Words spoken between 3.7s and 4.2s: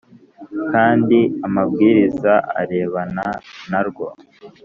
na rwo